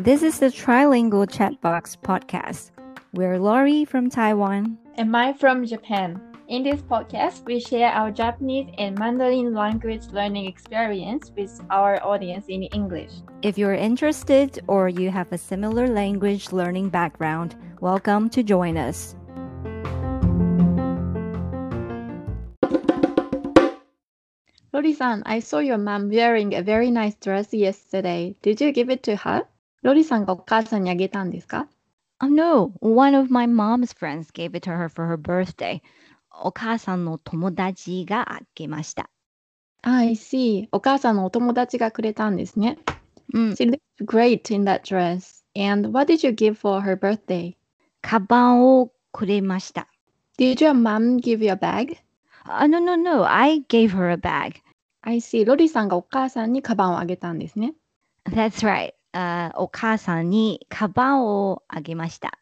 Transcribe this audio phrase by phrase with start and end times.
[0.00, 2.70] This is the Trilingual Chatbox podcast.
[3.12, 4.78] We're Laurie from Taiwan.
[4.94, 6.18] And Mai from Japan.
[6.48, 12.46] In this podcast, we share our Japanese and Mandarin language learning experience with our audience
[12.48, 13.12] in English.
[13.42, 19.17] If you're interested or you have a similar language learning background, welcome to join us.
[24.77, 28.35] Lori-san, I saw your mom wearing a very nice dress yesterday.
[28.41, 29.45] Did you give it to her?
[29.83, 31.67] ロリさんがお母さんにあげたんですか
[32.19, 35.81] Oh no, one of my mom's friends gave it to her for her birthday.
[36.41, 39.09] お母さんの友達があげました。
[39.83, 40.67] I see.
[40.71, 42.79] お母さんのお友達がくれたんですね。
[43.33, 45.43] うん、 She looked great in that dress.
[45.55, 47.55] And what did you give for her birthday?
[48.01, 49.87] カバンをくれました。
[50.39, 51.97] Did your mom give you a bag?
[52.45, 54.61] Uh, no, no, no, I gave her a bag.
[55.07, 55.45] I see.
[55.45, 57.73] ロリさんがお母さんにカバンをあげたんですね。
[58.29, 58.93] That's right.
[59.13, 62.39] あお母さんにカバンをあげました。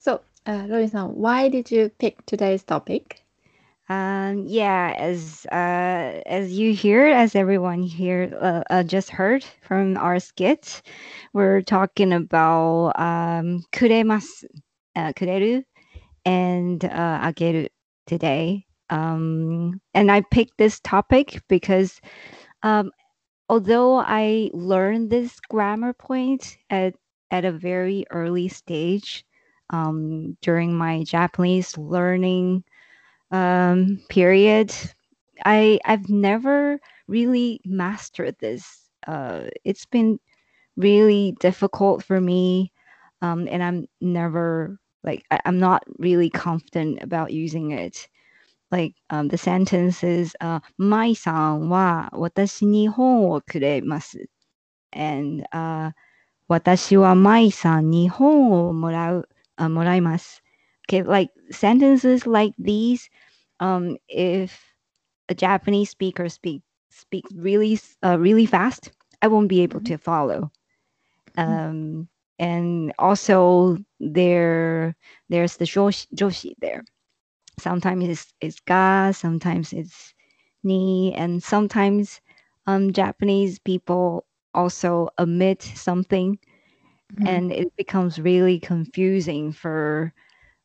[0.00, 3.22] So, uh, ロリさん、why did you pick today's topic?
[3.88, 9.96] Um, yeah, as uh, as you hear, as everyone here uh, uh, just heard from
[9.96, 10.82] our skit,
[11.32, 14.48] we're talking about um, くれます,
[14.96, 15.68] uh, くれる
[16.24, 17.72] and uh, あげる
[18.08, 18.64] today.
[18.91, 22.01] Um, and I picked this topic because
[22.63, 22.91] um,
[23.49, 26.95] although I learned this grammar point at
[27.31, 29.25] at a very early stage
[29.71, 32.63] um, during my Japanese learning
[33.31, 34.73] um, period,
[35.45, 38.89] I I've never really mastered this.
[39.07, 40.19] Uh, it's been
[40.77, 42.71] really difficult for me,
[43.21, 48.09] um, and I'm never like I, I'm not really confident about using it
[48.71, 54.25] like um, the sentences uh, "mai san wa watashi ni hon wo kuremasu,"
[54.93, 55.91] and uh,
[56.49, 59.23] "watashi wa mai san ni hon wo morau
[59.57, 60.39] uh, moraimasu."
[60.89, 63.09] Okay, like sentences like these,
[63.59, 64.73] um, if
[65.29, 70.51] a Japanese speaker speak speaks really uh, really fast, I won't be able to follow.
[71.37, 71.51] Mm-hmm.
[71.51, 74.95] Um, and also there
[75.29, 76.83] there's the joshi, joshi there
[77.61, 80.13] Sometimes it's it's ga, sometimes it's
[80.63, 82.21] ni, and sometimes
[82.67, 86.39] um, Japanese people also omit something
[87.25, 90.13] and it becomes really confusing for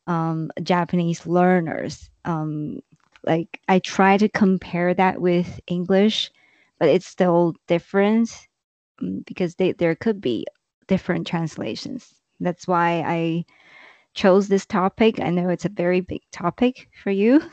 [0.07, 2.11] um, Japanese learners.
[2.25, 2.81] Um,
[3.25, 6.31] like I try to compare that with English,
[6.79, 8.31] but it's still different
[9.03, 10.47] um, because they, there could be
[10.87, 12.15] different translations.
[12.41, 13.45] That's why I
[14.17, 15.21] chose this topic.
[15.21, 17.39] I know it's a very big topic for you,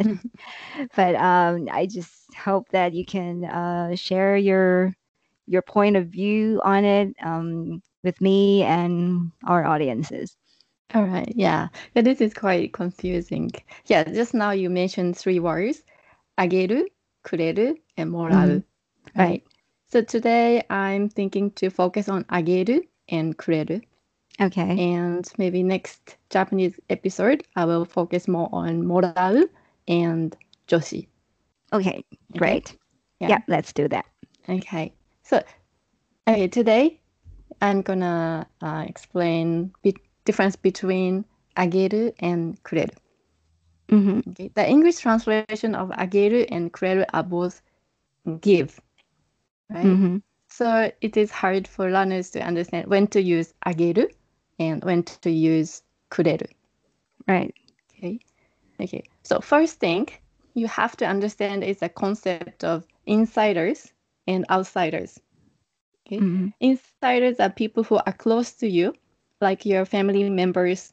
[0.00, 0.84] mm-hmm.
[0.96, 4.94] but um, I just hope that you can uh, share your
[5.46, 10.36] your point of view on it um, with me and our audiences.
[10.94, 11.68] All right, yeah.
[11.94, 13.50] yeah, this is quite confusing.
[13.86, 15.82] Yeah, just now you mentioned three words:
[16.38, 16.84] ageru,
[17.26, 18.62] kureru, and moraru.
[18.62, 19.20] Mm-hmm.
[19.20, 19.42] Right.
[19.90, 23.82] So today I'm thinking to focus on ageru and kureru.
[24.40, 24.94] Okay.
[24.94, 29.44] And maybe next Japanese episode, I will focus more on morau
[29.86, 30.36] and
[30.66, 31.08] joshi.
[31.72, 32.04] Okay,
[32.36, 32.76] great.
[33.20, 34.06] Yeah, yeah let's do that.
[34.48, 34.94] Okay.
[35.22, 35.42] So,
[36.26, 37.00] okay, today
[37.60, 41.24] I'm gonna uh, explain the difference between
[41.56, 42.96] ageru and kureru.
[43.88, 44.30] Mm-hmm.
[44.30, 44.50] Okay.
[44.54, 47.60] The English translation of ageru and kureru are both
[48.40, 48.80] give,
[49.68, 49.84] right?
[49.84, 50.16] Mm-hmm.
[50.48, 54.10] So it is hard for learners to understand when to use ageru
[54.60, 56.46] and when to use kureru.
[57.26, 57.52] Right.
[57.98, 58.20] Okay.
[58.80, 59.02] Okay.
[59.24, 60.08] So first thing
[60.54, 63.92] you have to understand is the concept of insiders
[64.28, 65.18] and outsiders.
[66.06, 66.18] Okay.
[66.18, 66.48] Mm-hmm.
[66.60, 68.94] Insiders are people who are close to you,
[69.40, 70.92] like your family members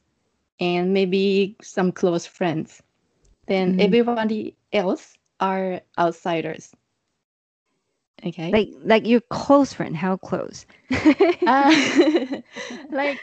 [0.60, 2.82] and maybe some close friends.
[3.48, 3.82] Then mm-hmm.
[3.82, 6.72] everybody else are outsiders.
[8.26, 8.52] Okay.
[8.52, 10.66] Like like your close friend, how close?
[11.46, 12.42] uh,
[12.90, 13.20] like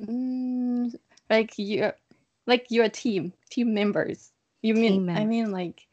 [0.00, 0.94] mm,
[1.30, 1.94] like your
[2.46, 5.86] like your team team members you mean i mean like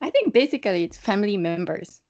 [0.00, 2.00] i think basically it's family members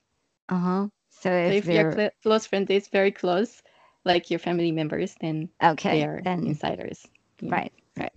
[0.48, 0.88] uh huh.
[1.10, 3.62] So so if, if your cl- close friend is very close
[4.04, 7.06] like your family members then okay, they are then insiders
[7.40, 7.50] Yeah.
[7.50, 8.12] right.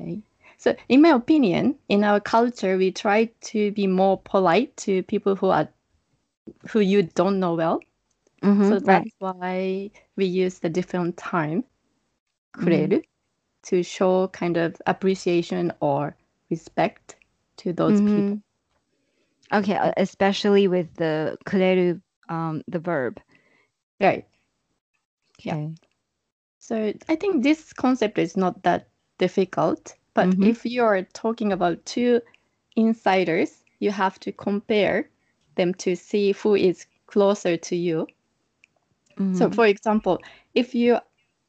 [0.00, 0.22] Okay.
[0.58, 5.36] So, in my opinion, in our culture, we try to be more polite to people
[5.36, 5.68] who are
[6.70, 7.80] who you don't know well.
[8.42, 9.36] Mm-hmm, so that's right.
[9.36, 11.64] why we use the different time,
[12.56, 12.98] kureru, mm-hmm.
[13.64, 16.16] to show kind of appreciation or
[16.50, 17.16] respect
[17.58, 18.16] to those mm-hmm.
[18.16, 18.42] people.
[19.52, 23.20] Okay, uh, especially with the kureru, um, the verb.
[24.00, 24.26] Right.
[25.40, 25.68] Yeah.
[26.58, 30.44] So I think this concept is not that difficult, but mm-hmm.
[30.44, 32.20] if you are talking about two
[32.76, 35.08] insiders, you have to compare
[35.56, 38.06] them to see who is closer to you.
[39.32, 39.50] So, Mhm.
[39.50, 40.22] for example,
[40.54, 40.98] if you,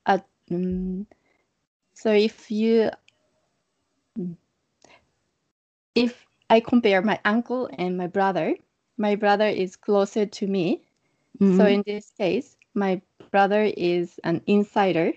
[0.06, 0.19] uh,
[0.50, 1.06] mm,
[1.94, 2.89] so if you,
[4.18, 4.36] mm,
[5.95, 8.56] if I compare my uncle and my brother,
[8.98, 10.83] my brother is closer to me.
[11.44, 11.68] So Mhm.
[11.68, 13.01] in this case, my
[13.31, 15.13] brother is an insider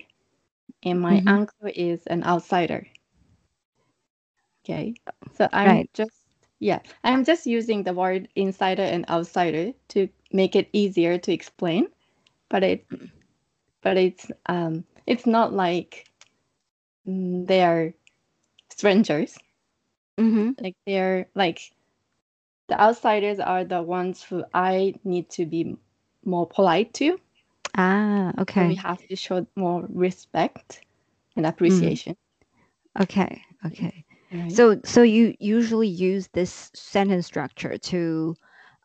[0.83, 1.27] and my Mhm.
[1.27, 2.87] uncle is an outsider.
[4.65, 4.95] Okay.
[5.33, 5.91] So I'm Right.
[5.95, 6.13] just
[6.59, 11.89] yeah, I'm just using the word insider and outsider to make it easier to explain.
[12.49, 12.87] But it
[13.83, 16.07] but it's um it's not like
[17.07, 17.93] mm, they are
[18.71, 19.39] strangers.
[20.19, 20.55] Mhm.
[20.61, 21.73] Like they're like
[22.69, 25.77] the outsiders are the ones who I need to be
[26.25, 27.19] more polite to.
[27.77, 30.81] Ah, So we have to show more respect
[31.37, 32.17] and appreciation.
[33.01, 33.43] Okay.
[33.67, 34.05] Okay.
[34.33, 34.53] Right?
[34.53, 38.37] So so you usually use this sentence structure to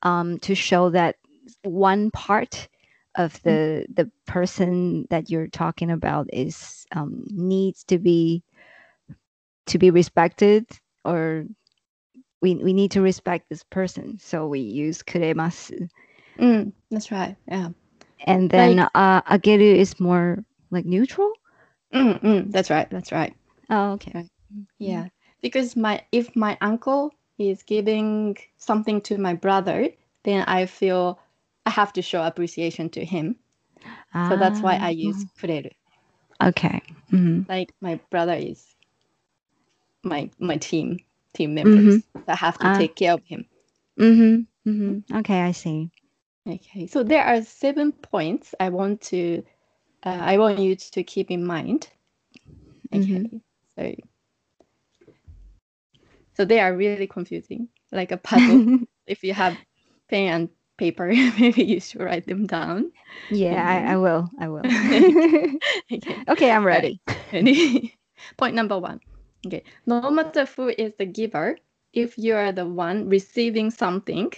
[0.04, 1.18] um to show that
[1.64, 2.68] one part
[3.16, 8.44] of the the person that you're talking about is um needs to be
[9.68, 10.66] to be respected
[11.04, 11.46] or
[12.42, 14.18] we we need to respect this person.
[14.20, 15.90] So we use kuremasu.
[16.40, 17.36] Mm, that's right.
[17.48, 17.70] Yeah.
[18.26, 21.32] And then uh ageru is more like neutral?
[21.94, 22.90] Mm, mm, that's right.
[22.90, 23.36] That's right.
[23.70, 24.12] Oh, okay.
[24.16, 24.30] Right.
[24.80, 25.08] Yeah.
[25.42, 29.90] Because my if my uncle is giving something to my brother,
[30.24, 31.20] then I feel
[31.66, 33.36] I have to show appreciation to him.
[34.28, 35.72] So that's why I Ah, use kureru.
[36.42, 36.82] Okay.
[37.12, 37.46] Mhm.
[37.48, 38.76] Like my brother is
[40.04, 41.00] my my team
[41.34, 41.98] team members.
[42.26, 42.78] So I have to Ah.
[42.78, 43.46] take care of him.
[44.00, 44.48] Mhm.
[44.66, 45.04] Mhm.
[45.20, 45.90] Okay, I see.
[46.48, 46.88] Okay.
[46.88, 49.44] So there are seven points I want to
[50.04, 51.90] uh, I want you to keep in mind.
[52.94, 53.00] Okay.
[53.24, 53.42] Mhm.
[53.76, 53.94] So
[56.34, 58.64] so they are really confusing, like a puzzle.
[59.08, 59.58] if you have
[60.10, 60.50] pen and
[60.81, 61.07] paper,
[61.39, 62.93] maybe you should write them down.
[63.31, 64.31] yeah, I, I will.
[64.39, 64.63] I will.
[65.93, 66.23] Okay.
[66.29, 67.01] okay, I'm ready.
[67.33, 67.95] Ready?
[68.37, 69.01] Point number one.
[69.47, 69.63] Okay.
[69.87, 71.57] No matter who is the giver,
[71.93, 74.33] if you are the one receiving something,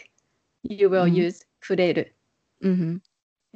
[0.62, 1.14] you will Mhm.
[1.14, 2.04] use kureru.
[2.62, 2.96] Mm-hmm.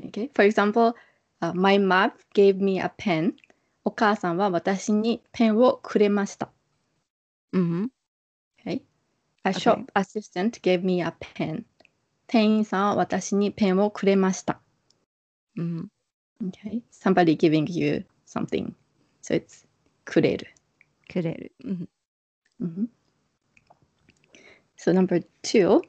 [0.08, 0.30] Okay.
[0.34, 0.94] For example,
[1.42, 3.34] uh, my mom gave me a pen.
[3.84, 6.50] お母さんは私にペンをくれました。
[7.52, 7.86] Mm-hmm.
[8.64, 8.82] Okay.
[9.44, 9.58] A Okay.
[9.60, 11.64] shop assistant gave me a pen.
[12.26, 14.60] 店員さんは私にペンをくれました。
[15.58, 15.84] Mm-hmm.
[16.48, 16.82] Okay.
[16.90, 18.72] Somebody giving you something.
[19.22, 19.66] So it's
[20.04, 20.48] くれる。
[21.08, 21.50] Kureru.
[21.64, 21.88] Mhm.
[22.60, 22.88] Mhm.
[24.76, 25.82] So number two,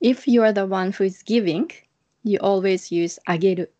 [0.00, 1.68] if you are the one who is giving,
[2.24, 3.74] you always use あげる。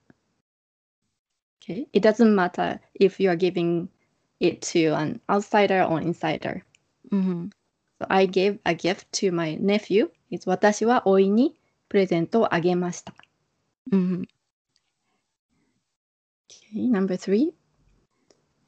[1.60, 1.86] Okay.
[1.92, 3.88] It doesn't matter if you are giving
[4.40, 6.64] it to an outsider or insider.
[7.10, 7.50] Mm-hmm.
[8.00, 10.10] So I gave a gift to my nephew.
[10.30, 11.54] It's 私はおいに
[11.88, 13.14] プレゼントをあげました。
[13.90, 14.24] Mm-hmm.
[16.48, 17.52] Okay, number three.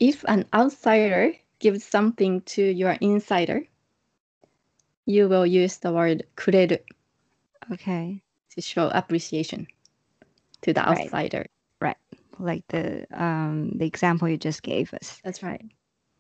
[0.01, 3.63] If an outsider gives something to your insider,
[5.07, 6.85] you will use the word くれる
[7.73, 8.21] Okay.
[8.55, 9.67] to show appreciation
[10.63, 11.07] to the Right.
[11.11, 11.47] outsider.
[12.41, 15.21] Like the um the example you just gave us.
[15.23, 15.65] That's right.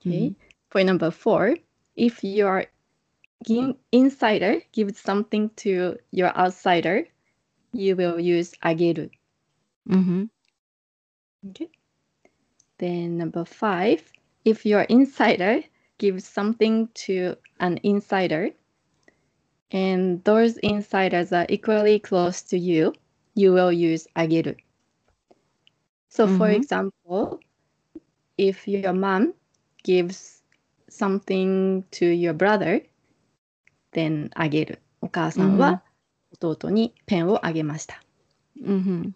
[0.00, 0.37] Okay.
[0.70, 1.56] Point number four.
[1.96, 2.68] If your in-
[3.48, 3.77] Mm.
[3.91, 7.08] insider gives something to your outsider,
[7.72, 9.10] you will use ageru.
[9.89, 10.25] Mm-hmm.
[11.50, 11.69] Okay.
[12.77, 14.12] Then number five,
[14.43, 15.63] if your insider
[15.98, 18.51] gives something to an insider,
[19.72, 22.93] and those insiders are equally close to you,
[23.36, 24.58] you will use ageru.
[26.10, 26.38] So, mm-hmm.
[26.38, 27.39] for example,
[28.38, 29.34] if your mom
[29.84, 30.41] gives
[30.89, 32.81] something to your brother,
[33.92, 34.80] then あげる。
[35.00, 35.82] お母さんは
[36.40, 38.02] 弟にペンをあげました。
[38.61, 39.12] Mm-hmm.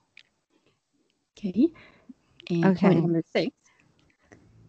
[1.36, 1.72] Okay.
[2.50, 2.88] And Okay.
[2.88, 3.52] point number six.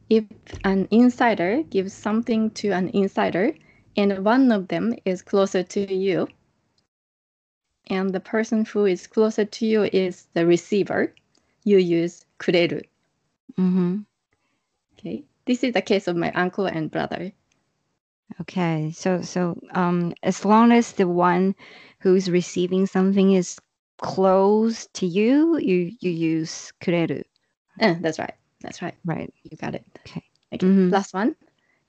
[0.09, 0.25] If
[0.63, 3.55] an insider gives something to an insider
[3.95, 6.27] and one of them is closer to you,
[7.89, 11.13] and the person who is closer to you is the receiver,
[11.63, 12.89] you use くれる.
[13.57, 14.03] Mm-hmm.
[14.97, 15.23] Okay.
[15.45, 17.31] This is the case of my uncle and brother.
[18.40, 18.90] Okay.
[18.92, 21.54] So so um as long as the one
[22.00, 23.58] who's receiving something is
[23.98, 27.22] close to you, you you use kureru.
[27.80, 28.34] Eh, that's right.
[28.60, 28.94] That's right.
[29.04, 29.32] Right.
[29.44, 29.84] You got it.
[30.00, 30.24] Okay.
[30.52, 30.66] Okay.
[30.66, 30.90] Mhm.
[30.92, 31.36] Last one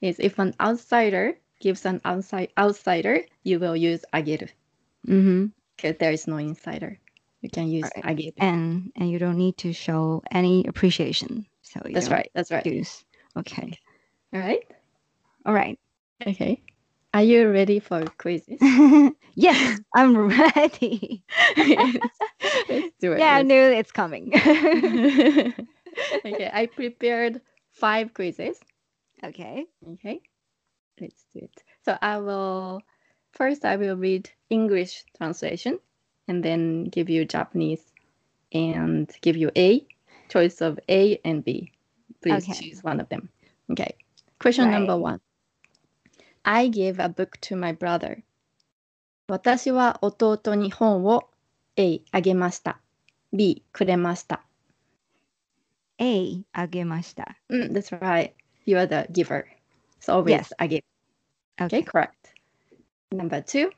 [0.01, 4.49] is if an outsider gives an outside outsider, you will use ageru
[5.07, 5.45] Mm-hmm.
[5.77, 6.99] because there is no insider.
[7.41, 8.17] You can use Right.
[8.17, 8.33] ageru.
[8.37, 11.45] And and you don't need to show any appreciation.
[11.61, 12.29] So you That's right.
[12.33, 12.65] That's right.
[12.65, 13.05] Use.
[13.37, 13.73] Okay.
[14.33, 14.63] All right.
[15.45, 15.79] All right.
[16.25, 16.61] Okay.
[17.13, 18.59] Are you ready for quizzes?
[19.35, 21.23] yes, I'm ready.
[21.57, 23.19] Let's do it.
[23.19, 24.31] yeah, I knew it's coming.
[24.35, 25.53] okay,
[26.53, 27.41] I prepared
[27.71, 28.59] five quizzes.
[29.23, 29.65] okay.
[29.93, 30.19] Okay,
[30.99, 31.63] let's do it.
[31.83, 32.81] So I will
[33.31, 35.79] first I will read English translation
[36.27, 37.81] and then give you Japanese
[38.51, 39.85] and give you A
[40.29, 41.71] choice of A and B.
[42.21, 42.69] Please Okay.
[42.69, 43.29] choose one of them.
[43.71, 43.95] Okay.
[44.39, 45.21] Question number one.
[46.47, 48.21] I gave a book to my brother.
[49.27, 51.27] 私は弟に本を
[51.75, 52.79] A あげました。
[53.33, 54.45] B くれました。
[55.97, 57.35] A あげました。
[57.49, 58.33] Mm, that's right.
[58.65, 59.45] You are the giver.
[59.99, 60.53] So always Yes.
[60.59, 60.83] I give.
[61.59, 61.81] Okay.
[61.81, 62.13] Okay, correct.
[63.11, 63.71] Number two,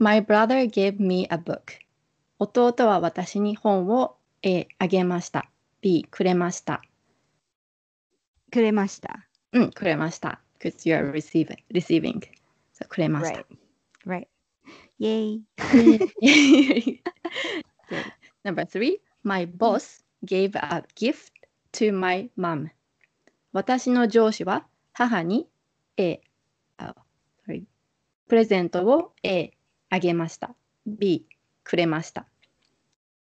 [0.00, 1.78] my brother gave me a book.
[2.40, 5.48] 弟は私に本を A あげました。
[5.80, 6.82] B くれました。
[8.50, 9.28] くれました。
[9.52, 10.40] うん、くれました。
[10.59, 11.57] Because you are receiving.
[11.73, 12.21] receiving.
[12.73, 13.45] So くれました
[14.05, 14.27] Right.
[14.27, 14.27] Right.
[14.99, 15.41] Yay.
[15.59, 17.01] Okay.
[18.43, 21.31] Number three, my boss gave a gift
[21.73, 22.69] to my mom.
[23.53, 25.47] 私の上司は母に
[25.97, 26.21] A、
[26.77, 26.95] あ
[27.47, 27.63] sorry
[28.27, 29.51] プレゼントを A
[29.89, 30.55] あげました。
[30.87, 31.25] B
[31.63, 32.25] くれました。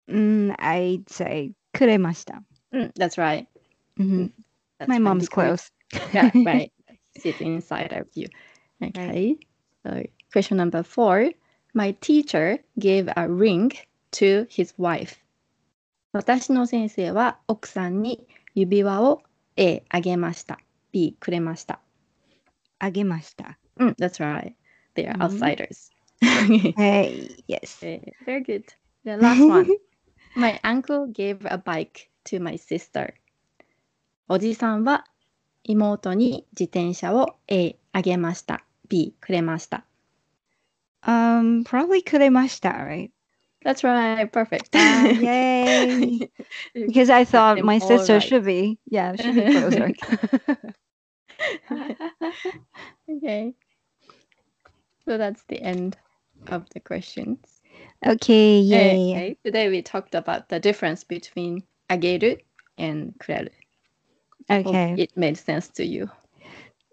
[0.08, 2.42] Mm, I'd say くれました。
[2.72, 3.46] うん、That's right.
[3.98, 4.32] Mhm.
[4.80, 6.12] That's My right, mom's because- close.
[6.14, 6.72] Yeah, right.
[7.21, 8.29] Sit inside of you.
[8.83, 9.37] Okay.
[9.85, 11.31] So question number four.
[11.75, 13.71] My teacher gave a ring
[14.13, 15.17] to his wife.
[16.13, 19.23] 私の先生は奥さんに指輪を
[19.57, 20.59] A あげました。
[20.93, 21.81] B くれました。
[22.79, 23.59] あげました。
[23.79, 24.55] うん、That's right.
[24.95, 25.21] They are Mhm.
[25.21, 25.91] outsiders.
[26.77, 27.79] Hey, yes.
[28.25, 28.65] Very good.
[29.05, 29.67] The last one.
[30.35, 33.13] My uncle gave a bike to my sister.
[34.29, 35.05] おじさんは
[35.66, 38.66] 妹に自転車を A あげました。
[38.90, 39.86] B くれました。
[41.04, 43.12] Um, probably くれました, right?
[43.64, 44.30] That's right.
[44.32, 44.70] Perfect.
[44.76, 46.30] Ah, yay.
[46.76, 48.24] Because I thought them my all sister right.
[48.24, 49.94] should be, yeah, should be closer.
[53.10, 53.54] okay.
[55.06, 55.98] So that's the end
[56.48, 57.40] of the questions.
[58.06, 59.12] okay, yay.
[59.12, 59.38] Okay.
[59.46, 62.40] Today we talked about the difference between ageru
[62.78, 63.50] and kureru.
[64.49, 64.95] Hope Okay.
[64.97, 66.11] It made sense to you.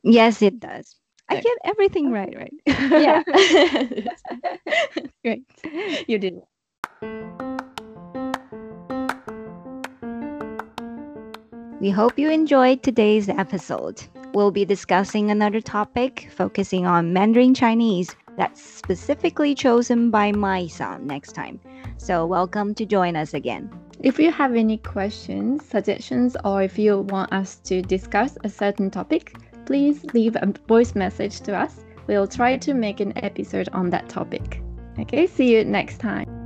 [0.03, 0.95] Yes, it does.
[1.29, 2.53] I get everything right, right?
[2.91, 3.23] Yeah.
[5.23, 5.45] Great.
[6.07, 6.41] You did.
[11.79, 14.01] We hope you enjoyed today's episode.
[14.33, 21.33] We'll be discussing another topic focusing on Mandarin Chinese that's specifically chosen by Mai-san next
[21.33, 21.59] time.
[21.97, 23.69] So, welcome to join us again.
[24.03, 28.91] If you have any questions, suggestions, or if you want us to discuss a certain
[28.91, 31.85] topic, please leave a voice message to us.
[32.07, 34.61] We'll try to make an episode on that topic.
[34.99, 36.42] Okay, see you next time.